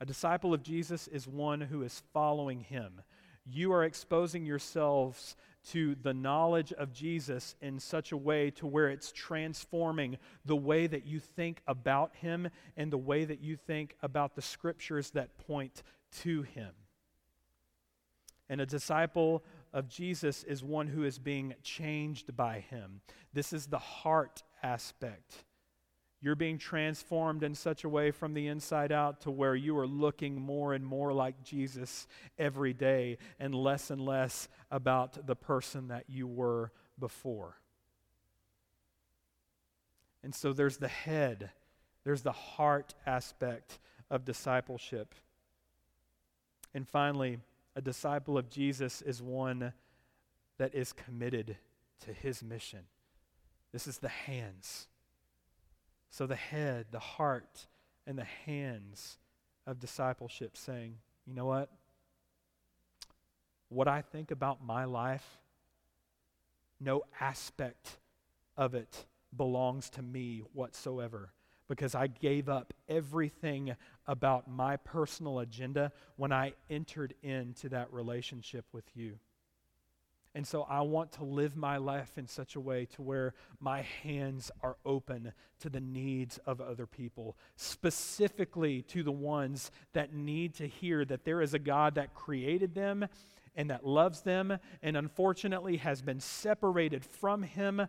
[0.01, 3.01] A disciple of Jesus is one who is following him.
[3.45, 5.37] You are exposing yourselves
[5.71, 10.87] to the knowledge of Jesus in such a way to where it's transforming the way
[10.87, 15.37] that you think about him and the way that you think about the scriptures that
[15.47, 15.83] point
[16.23, 16.71] to him.
[18.49, 23.01] And a disciple of Jesus is one who is being changed by him.
[23.33, 25.45] This is the heart aspect.
[26.21, 29.87] You're being transformed in such a way from the inside out to where you are
[29.87, 35.89] looking more and more like Jesus every day and less and less about the person
[35.89, 37.61] that you were before.
[40.25, 41.51] And so there's the head,
[42.05, 43.79] there's the heart aspect
[44.11, 45.15] of discipleship.
[46.75, 47.39] And finally,
[47.79, 49.73] a disciple of Jesus is one
[50.59, 51.57] that is committed
[52.05, 52.81] to his mission.
[53.71, 54.89] This is the hands.
[56.11, 57.69] So the head, the heart,
[58.05, 59.19] and the hands
[59.65, 61.71] of discipleship saying, you know what?
[63.69, 65.39] What I think about my life,
[66.81, 67.99] no aspect
[68.57, 69.07] of it
[69.37, 71.31] belongs to me whatsoever
[71.69, 78.65] because I gave up everything about my personal agenda when I entered into that relationship
[78.73, 79.19] with you.
[80.35, 83.83] And so I want to live my life in such a way to where my
[84.03, 90.55] hands are open to the needs of other people, specifically to the ones that need
[90.57, 93.09] to hear that there is a God that created them
[93.59, 97.83] and that loves them, and unfortunately has been separated from Him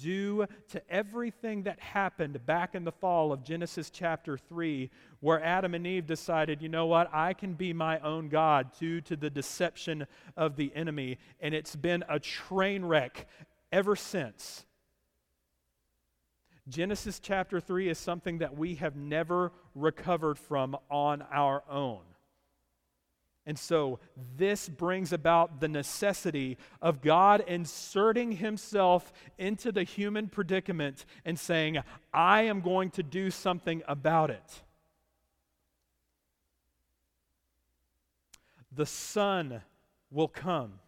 [0.00, 5.74] due to everything that happened back in the fall of Genesis chapter 3, where Adam
[5.74, 9.28] and Eve decided, you know what, I can be my own God due to the
[9.28, 10.06] deception
[10.36, 11.18] of the enemy.
[11.40, 13.26] And it's been a train wreck
[13.72, 14.64] ever since.
[16.68, 22.02] Genesis chapter 3 is something that we have never recovered from on our own.
[23.48, 24.00] And so,
[24.36, 31.78] this brings about the necessity of God inserting himself into the human predicament and saying,
[32.12, 34.62] I am going to do something about it.
[38.72, 39.62] The Son
[40.10, 40.80] will come,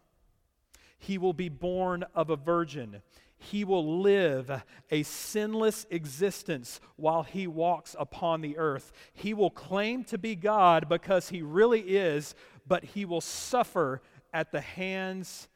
[0.99, 3.03] he will be born of a virgin
[3.39, 8.93] he will live a sinless existence while he walks upon the earth.
[9.13, 12.35] He will claim to be God because he really is,
[12.67, 15.49] but he will suffer at the hands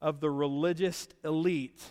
[0.00, 1.82] of the religious elite.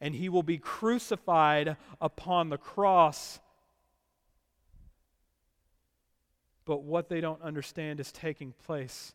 [0.00, 3.38] And he will be crucified upon the cross.
[6.64, 9.14] But what they don't understand is taking place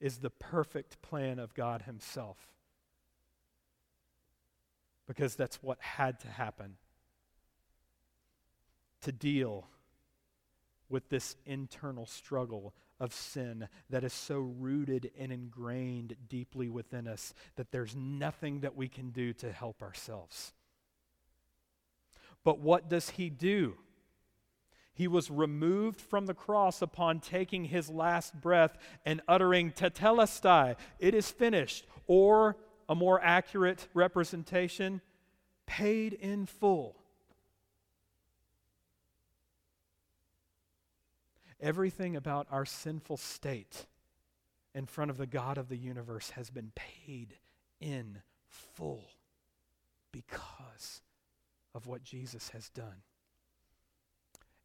[0.00, 2.36] is the perfect plan of God Himself
[5.08, 6.76] because that's what had to happen
[9.00, 9.66] to deal
[10.90, 17.32] with this internal struggle of sin that is so rooted and ingrained deeply within us
[17.56, 20.52] that there's nothing that we can do to help ourselves.
[22.44, 23.76] But what does he do?
[24.92, 31.14] He was removed from the cross upon taking his last breath and uttering, Tetelestai, it
[31.14, 32.56] is finished, or
[32.88, 35.00] a more accurate representation,
[35.66, 36.96] paid in full.
[41.60, 43.86] Everything about our sinful state
[44.74, 47.34] in front of the God of the universe has been paid
[47.80, 49.10] in full
[50.12, 51.02] because
[51.74, 53.02] of what Jesus has done.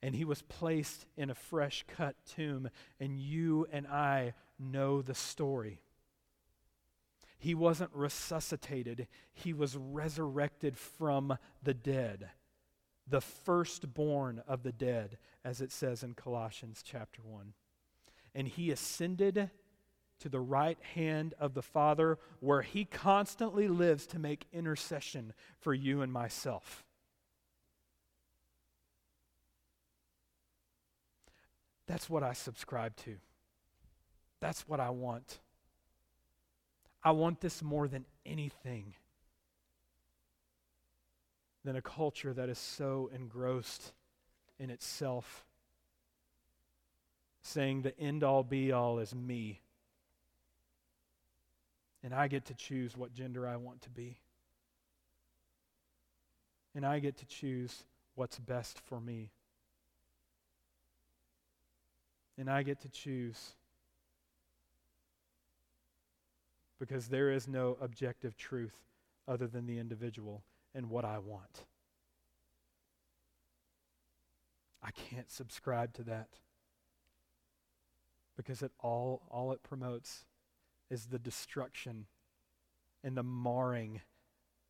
[0.01, 2.69] And he was placed in a fresh cut tomb,
[2.99, 5.82] and you and I know the story.
[7.43, 12.29] He wasn't resuscitated, he was resurrected from the dead,
[13.05, 17.51] the firstborn of the dead, as it says in Colossians chapter 1.
[18.33, 19.49] And he ascended
[20.19, 25.73] to the right hand of the Father, where he constantly lives to make intercession for
[25.73, 26.85] you and myself.
[31.87, 33.17] That's what I subscribe to.
[34.39, 35.41] That's what I want.
[37.03, 38.95] I want this more than anything
[41.65, 43.93] than a culture that is so engrossed
[44.59, 45.45] in itself,
[47.41, 49.61] saying the end all be all is me.
[52.03, 54.17] And I get to choose what gender I want to be.
[56.75, 57.83] And I get to choose
[58.15, 59.31] what's best for me.
[62.37, 63.53] And I get to choose
[66.79, 68.85] because there is no objective truth
[69.27, 70.43] other than the individual
[70.75, 71.65] and what I want.
[74.81, 76.27] I can't subscribe to that
[78.35, 80.25] because it all all it promotes
[80.89, 82.05] is the destruction
[83.03, 84.01] and the marring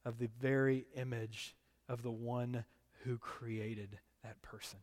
[0.05, 1.55] of the very image
[1.89, 2.65] of the one
[3.03, 4.79] who created that person.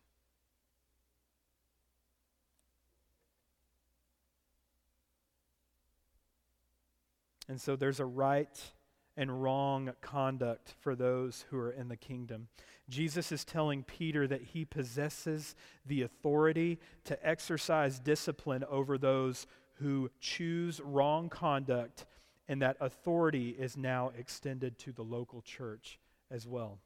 [7.51, 8.71] And so there's a right
[9.17, 12.47] and wrong conduct for those who are in the kingdom.
[12.87, 15.53] Jesus is telling Peter that he possesses
[15.85, 19.47] the authority to exercise discipline over those
[19.81, 22.05] who choose wrong conduct,
[22.47, 25.99] and that authority is now extended to the local church
[26.31, 26.79] as well.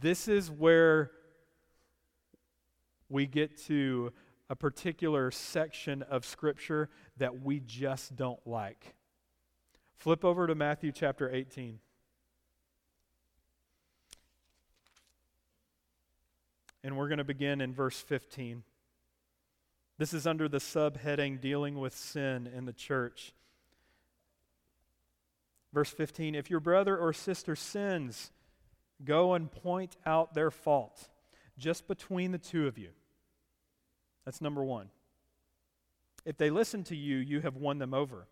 [0.00, 1.12] This is where
[3.08, 4.12] we get to
[4.52, 8.94] a particular section of Scripture that we just don't like.
[9.96, 11.78] Flip over to Matthew chapter 18.
[16.84, 18.62] And we're going to begin in verse 15.
[19.96, 23.32] This is under the subheading Dealing with Sin in the Church.
[25.72, 28.32] Verse 15 If your brother or sister sins,
[29.02, 31.08] go and point out their fault
[31.56, 32.90] just between the two of you.
[34.24, 34.88] That's number one.
[36.24, 38.26] If they listen to you, you have won them over.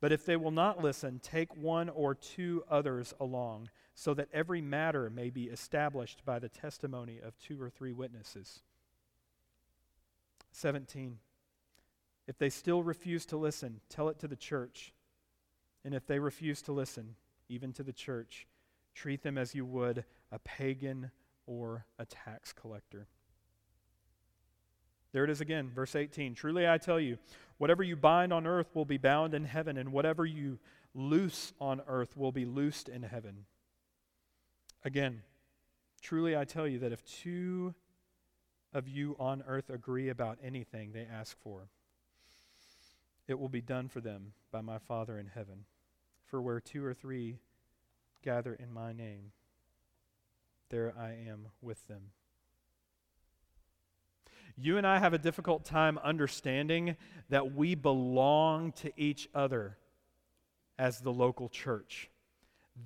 [0.00, 4.60] But if they will not listen, take one or two others along, so that every
[4.60, 8.60] matter may be established by the testimony of two or three witnesses.
[10.52, 11.18] 17.
[12.26, 14.92] If they still refuse to listen, tell it to the church.
[15.84, 17.16] And if they refuse to listen,
[17.48, 18.46] even to the church,
[18.94, 21.10] treat them as you would a pagan
[21.46, 23.06] or a tax collector.
[25.12, 26.34] There it is again, verse 18.
[26.34, 27.18] Truly I tell you,
[27.58, 30.58] whatever you bind on earth will be bound in heaven, and whatever you
[30.94, 33.46] loose on earth will be loosed in heaven.
[34.84, 35.22] Again,
[36.00, 37.74] truly I tell you that if two
[38.72, 41.68] of you on earth agree about anything they ask for,
[43.26, 45.64] it will be done for them by my Father in heaven.
[46.24, 47.38] For where two or three
[48.22, 49.32] gather in my name,
[50.68, 52.12] there I am with them.
[54.62, 56.96] You and I have a difficult time understanding
[57.30, 59.78] that we belong to each other
[60.78, 62.10] as the local church.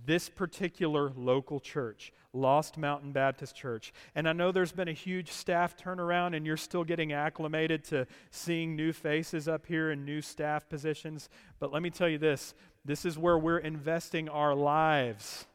[0.07, 3.93] This particular local church, Lost Mountain Baptist Church.
[4.15, 8.07] And I know there's been a huge staff turnaround, and you're still getting acclimated to
[8.31, 11.29] seeing new faces up here and new staff positions.
[11.59, 12.55] But let me tell you this
[12.85, 15.47] this is where we're investing our lives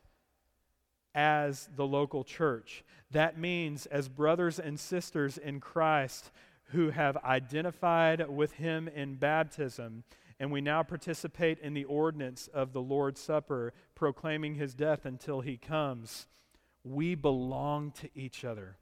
[1.16, 2.84] as the local church.
[3.12, 6.32] That means, as brothers and sisters in Christ
[6.72, 10.04] who have identified with Him in baptism,
[10.40, 15.42] and we now participate in the ordinance of the Lord's Supper, proclaiming His death until
[15.42, 16.28] He comes,
[16.84, 18.78] we belong to each other.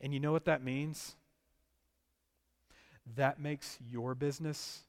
[0.00, 1.16] And you know what that means?
[3.16, 4.84] That makes your business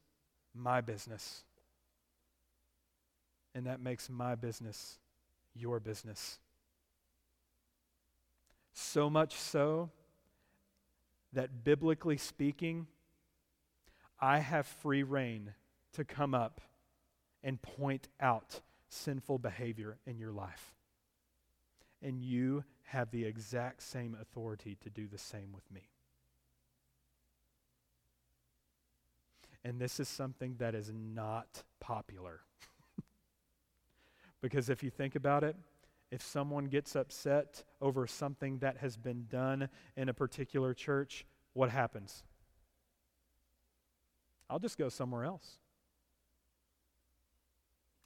[0.53, 1.43] my business.
[3.53, 4.99] And that makes my business
[5.55, 6.39] your business.
[8.73, 9.89] So much so
[11.33, 12.87] that biblically speaking,
[14.19, 15.53] I have free rein
[15.93, 16.61] to come up
[17.43, 20.73] and point out sinful behavior in your life.
[22.01, 25.89] And you have the exact same authority to do the same with me.
[29.63, 32.41] And this is something that is not popular.
[34.45, 35.55] Because if you think about it,
[36.11, 41.71] if someone gets upset over something that has been done in a particular church, what
[41.71, 42.23] happens?
[44.47, 45.57] I'll just go somewhere else.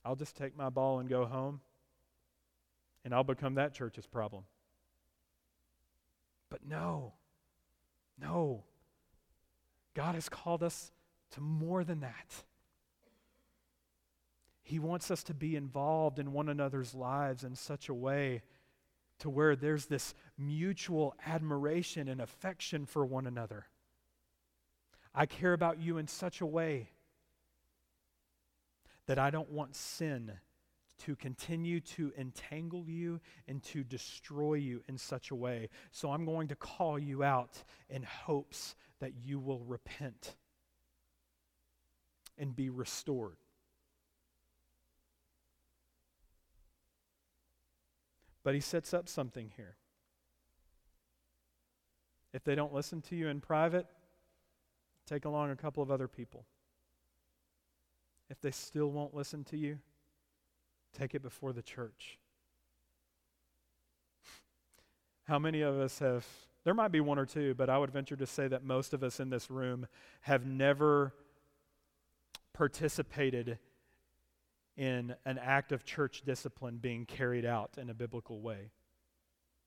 [0.06, 1.60] I'll just take my ball and go home,
[3.04, 4.46] and I'll become that church's problem.
[6.50, 7.16] But no,
[8.18, 8.64] no.
[9.94, 10.94] God has called us
[11.32, 12.46] to more than that.
[14.70, 18.44] He wants us to be involved in one another's lives in such a way
[19.18, 23.66] to where there's this mutual admiration and affection for one another.
[25.16, 26.92] I care about you in such a way
[29.08, 30.34] that I don't want sin
[31.00, 35.70] to continue to entangle you and to destroy you in such a way.
[35.90, 40.36] So I'm going to call you out in hopes that you will repent
[42.38, 43.38] and be restored.
[48.44, 49.76] But he sets up something here.
[52.34, 53.88] If they don't listen to you in private,
[55.08, 56.46] take along a couple of other people.
[58.30, 59.80] If they still won't listen to you,
[60.94, 62.20] take it before the church.
[65.24, 66.26] How many of us have,
[66.64, 69.04] there might be one or two, but I would venture to say that most of
[69.04, 69.88] us in this room
[70.22, 71.14] have never
[72.54, 73.58] participated
[74.80, 78.72] in an act of church discipline being carried out in a biblical way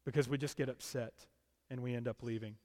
[0.07, 1.13] because we just get upset
[1.71, 2.57] and we end up leaving.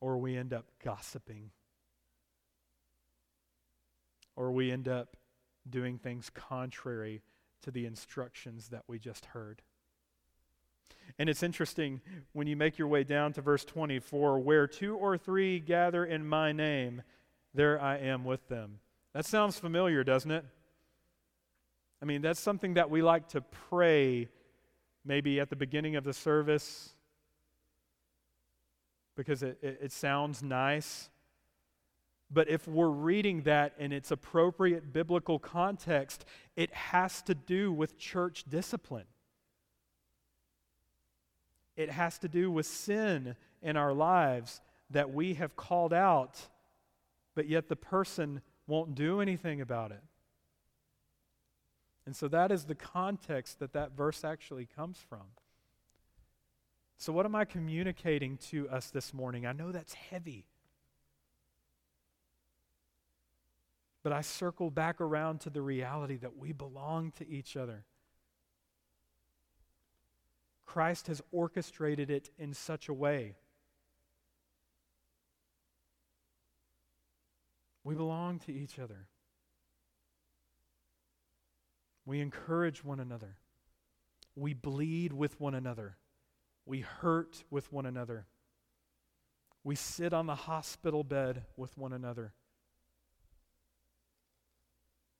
[0.00, 1.52] Or we end up gossiping.
[4.34, 5.16] Or we end up
[5.70, 7.22] doing things contrary
[7.62, 9.62] to the instructions that we just heard.
[11.16, 12.00] And it's interesting
[12.32, 16.26] when you make your way down to verse 24 where two or three gather in
[16.26, 17.02] my name,
[17.54, 18.80] there I am with them.
[19.14, 20.44] That sounds familiar, doesn't it?
[22.02, 24.28] I mean, that's something that we like to pray
[25.04, 26.90] maybe at the beginning of the service
[29.16, 31.08] because it, it, it, sounds nice.
[32.30, 36.24] But if we're reading that in its appropriate biblical context,
[36.56, 39.06] it has to do with church discipline.
[41.76, 44.60] It has to do with sin in our lives
[44.90, 46.48] that we have called out,
[47.36, 50.02] but yet the person won't do anything about it.
[52.06, 55.22] And so that is the context that that verse actually comes from.
[56.96, 59.46] So, what am I communicating to us this morning?
[59.46, 60.46] I know that's heavy.
[64.02, 67.84] But I circle back around to the reality that we belong to each other.
[70.66, 73.36] Christ has orchestrated it in such a way
[77.84, 79.06] We belong to each other.
[82.06, 83.36] We encourage one another.
[84.34, 85.96] We bleed with one another.
[86.66, 88.26] We hurt with one another.
[89.62, 92.32] We sit on the hospital bed with one another.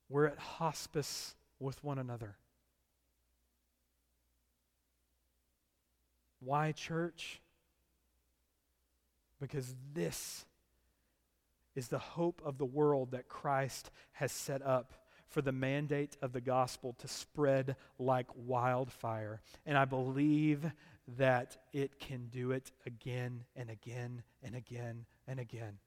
[0.09, 2.37] We're at hospice with one another.
[6.41, 7.41] Why church?
[9.41, 10.45] Because this
[11.75, 14.93] is the hope of the world that Christ has set up
[15.29, 19.41] for the mandate of the gospel to spread like wildfire.
[19.67, 20.71] And I believe
[21.19, 25.79] that it can do it again and again and again and again.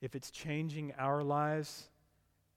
[0.00, 1.88] If it's changing our lives,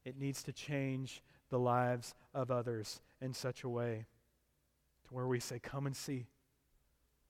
[0.03, 4.05] it needs to change the lives of others in such a way
[5.07, 6.25] to where we say, Come and see.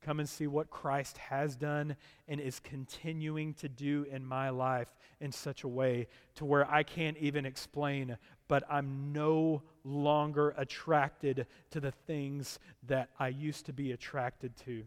[0.05, 1.95] Come and see what Christ has done
[2.27, 6.83] and is continuing to do in my life in such a way to where I
[6.83, 8.15] can't even explain,
[8.47, 14.83] but I'm no longer attracted to the things that I used to be attracted to.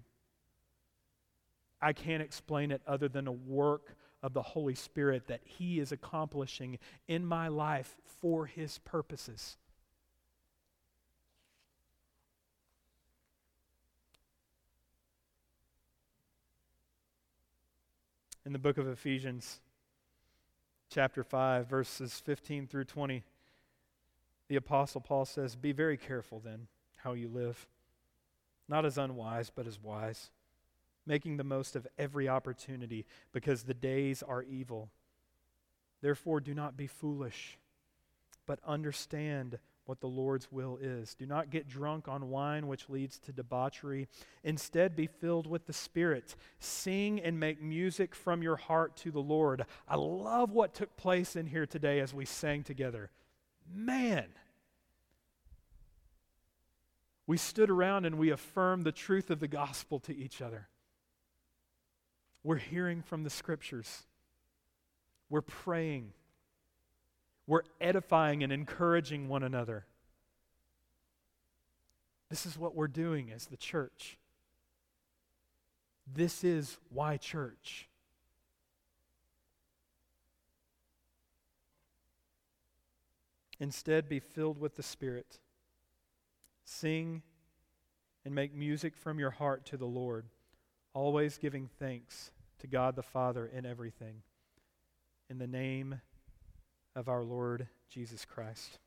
[1.83, 5.91] I can't explain it other than a work of the Holy Spirit that He is
[5.91, 9.57] accomplishing in my life for His purposes.
[18.49, 19.61] In the book of Ephesians,
[20.89, 23.23] chapter 5, verses 15 through 20,
[24.49, 27.69] the Apostle Paul says, Be very careful then how you live,
[28.67, 30.31] not as unwise, but as wise,
[31.05, 34.89] making the most of every opportunity, because the days are evil.
[36.01, 37.59] Therefore, do not be foolish,
[38.47, 39.59] but understand
[39.89, 41.15] what the Lord's will is.
[41.15, 44.07] Do not get drunk on wine, which leads to debauchery.
[44.45, 46.37] Instead, be filled with the Spirit.
[46.61, 49.65] Sing and make music from your heart to the Lord.
[49.89, 53.11] I love what took place in here today as we sang together.
[53.75, 54.27] Man,
[57.27, 60.69] we stood around and we affirmed the truth of the gospel to each other.
[62.45, 64.03] We're hearing from the scriptures,
[65.31, 66.13] we're praying
[67.49, 69.87] we're edifying and encouraging one another.
[72.29, 74.19] This is what we're doing as the church.
[76.07, 77.89] This is why church.
[83.59, 85.39] Instead, be filled with the Spirit.
[86.65, 87.23] Sing
[88.27, 90.27] and make music from your heart to the Lord,
[90.93, 94.17] always giving thanks to God the Father in everything.
[95.31, 96.03] In the name
[96.95, 98.79] of our Lord Jesus Christ.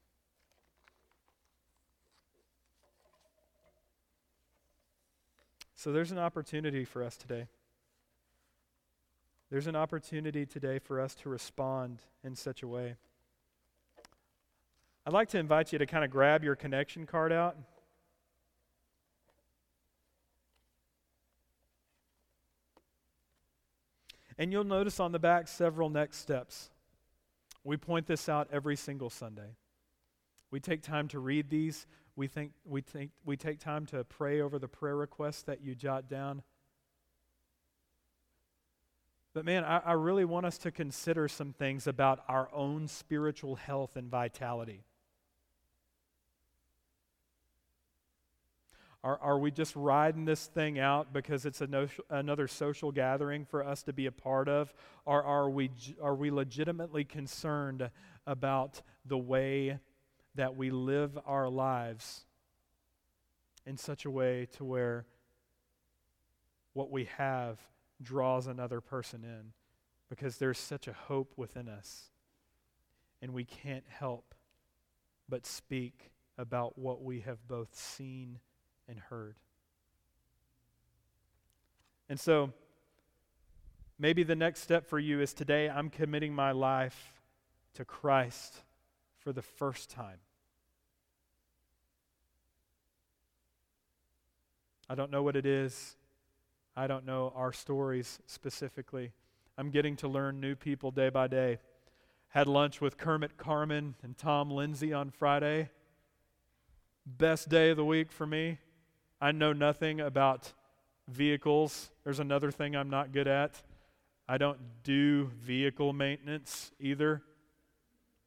[5.75, 7.47] So there's an opportunity for us today.
[9.49, 12.95] There's an opportunity today for us to respond in such a way.
[15.05, 17.57] I'd like to invite you to kind of grab your connection card out.
[24.37, 26.70] And you'll notice on the back several next steps.
[27.63, 29.55] We point this out every single Sunday.
[30.49, 31.85] We take time to read these.
[32.15, 35.75] We, think, we, think, we take time to pray over the prayer requests that you
[35.75, 36.43] jot down.
[39.33, 43.55] But man, I, I really want us to consider some things about our own spiritual
[43.55, 44.83] health and vitality.
[49.03, 53.65] Are, are we just riding this thing out because it's no, another social gathering for
[53.65, 54.73] us to be a part of?
[55.05, 55.71] Or are we,
[56.01, 57.89] are we legitimately concerned
[58.27, 59.79] about the way
[60.35, 62.25] that we live our lives
[63.65, 65.05] in such a way to where
[66.73, 67.59] what we have
[68.03, 69.51] draws another person in?
[70.09, 72.11] Because there's such a hope within us.
[73.19, 74.35] And we can't help
[75.27, 78.39] but speak about what we have both seen
[78.87, 79.35] and heard.
[82.09, 82.51] And so,
[83.97, 87.21] maybe the next step for you is today I'm committing my life
[87.75, 88.61] to Christ
[89.19, 90.17] for the first time.
[94.89, 95.95] I don't know what it is.
[96.75, 99.13] I don't know our stories specifically.
[99.57, 101.59] I'm getting to learn new people day by day.
[102.29, 105.69] Had lunch with Kermit Carmen and Tom Lindsay on Friday.
[107.05, 108.57] Best day of the week for me.
[109.21, 110.51] I know nothing about
[111.07, 111.91] vehicles.
[112.03, 113.61] There's another thing I'm not good at.
[114.27, 117.21] I don't do vehicle maintenance either.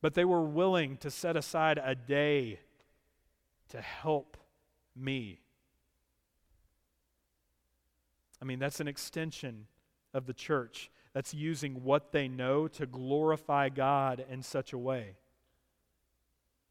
[0.00, 2.60] But they were willing to set aside a day
[3.70, 4.36] to help
[4.94, 5.40] me.
[8.40, 9.66] I mean, that's an extension
[10.12, 10.90] of the church.
[11.14, 15.16] that's using what they know to glorify God in such a way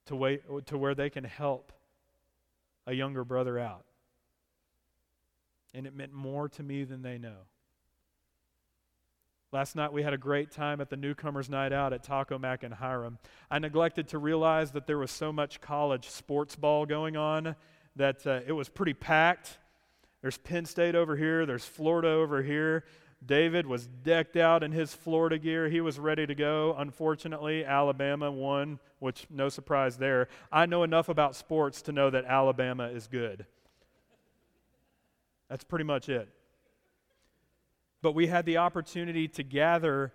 [0.05, 1.71] to, way, to where they can help
[2.85, 3.85] a younger brother out.
[5.73, 7.47] And it meant more to me than they know.
[9.51, 12.63] Last night we had a great time at the Newcomers Night Out at Taco Mac
[12.63, 13.19] in Hiram.
[13.51, 17.55] I neglected to realize that there was so much college sports ball going on
[17.95, 19.59] that uh, it was pretty packed.
[20.21, 22.83] There's Penn State over here, there's Florida over here.
[23.23, 25.69] David was decked out in his Florida gear.
[25.69, 26.75] He was ready to go.
[26.77, 30.27] Unfortunately, Alabama won, which no surprise there.
[30.51, 33.45] I know enough about sports to know that Alabama is good.
[35.53, 36.27] That's pretty much it.
[38.01, 40.11] But we had the opportunity to gather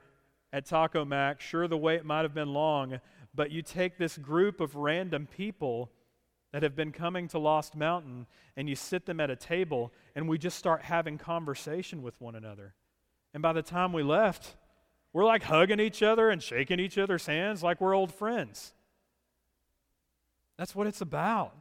[0.52, 1.40] at Taco Mac.
[1.40, 2.98] Sure, the wait might have been long,
[3.32, 5.92] but you take this group of random people
[6.50, 8.26] that have been coming to Lost Mountain
[8.56, 12.34] and you sit them at a table and we just start having conversation with one
[12.34, 12.74] another.
[13.32, 14.56] And by the time we left,
[15.12, 18.72] we're like hugging each other and shaking each other's hands like we're old friends.
[20.56, 21.54] That's what it's about.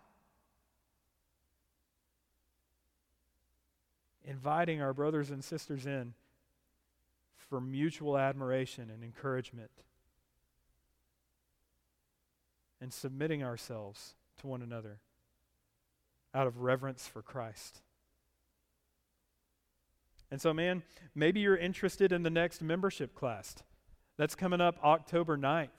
[4.30, 6.14] Inviting our brothers and sisters in
[7.50, 9.72] for mutual admiration and encouragement,
[12.82, 15.00] and submitting ourselves to one another
[16.36, 17.80] out of reverence for Christ.
[20.30, 20.84] And so, man,
[21.16, 23.56] maybe you're interested in the next membership class.
[24.18, 25.70] That's coming up October 9th.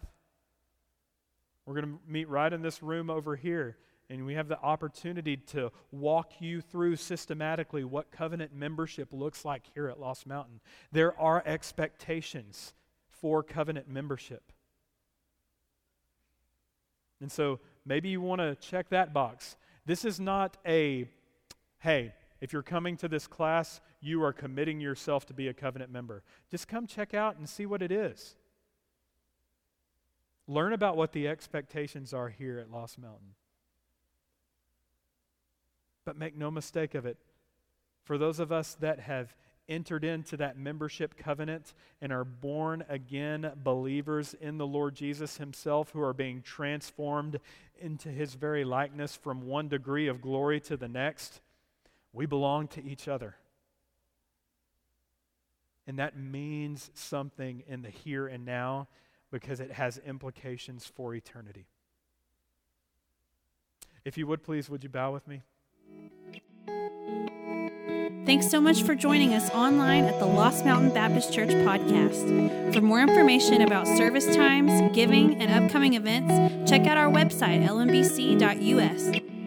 [1.67, 3.77] We're going to meet right in this room over here,
[4.11, 9.65] and we have the opportunity to walk you through systematically what covenant membership looks like
[9.75, 10.61] here at Lost Mountain.
[10.93, 12.73] There are expectations
[13.09, 14.53] for covenant membership.
[17.21, 19.57] And so maybe you want to check that box.
[19.85, 21.09] This is not a,
[21.81, 25.91] hey, if you're coming to this class, you are committing yourself to be a covenant
[25.91, 26.23] member.
[26.51, 28.37] Just come check out and see what it is.
[30.47, 33.35] Learn about what the expectations are here at Lost Mountain.
[36.09, 37.19] But make no mistake of it,
[38.03, 39.37] for those of us that have
[39.69, 45.91] entered into that membership covenant and are born again believers in the Lord Jesus Himself,
[45.91, 47.41] who are being transformed
[47.79, 51.43] into His very likeness from one degree of glory to the next,
[52.15, 53.37] we belong to each other.
[55.87, 58.89] And that means something in the here and now
[59.31, 61.67] because it has implications for eternity.
[64.07, 65.43] If you would please, would you bow with me?
[68.29, 72.75] Thanks so much for joining us online at the Lost Mountain Baptist Church podcast.
[72.75, 79.38] For more information about service times, giving, and upcoming events, check out our website, lmbc.us.